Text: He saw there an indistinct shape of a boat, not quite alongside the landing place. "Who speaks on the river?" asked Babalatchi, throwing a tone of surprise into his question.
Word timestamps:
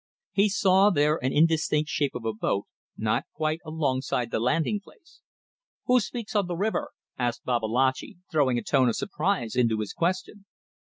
He 0.31 0.49
saw 0.49 0.89
there 0.89 1.17
an 1.23 1.31
indistinct 1.31 1.87
shape 1.87 2.15
of 2.15 2.25
a 2.25 2.33
boat, 2.33 2.65
not 2.97 3.25
quite 3.35 3.59
alongside 3.63 4.31
the 4.31 4.39
landing 4.39 4.79
place. 4.83 5.21
"Who 5.85 5.99
speaks 5.99 6.35
on 6.35 6.47
the 6.47 6.55
river?" 6.57 6.89
asked 7.19 7.45
Babalatchi, 7.45 8.17
throwing 8.31 8.57
a 8.57 8.63
tone 8.63 8.89
of 8.89 8.95
surprise 8.95 9.55
into 9.55 9.79
his 9.79 9.93
question. 9.93 10.45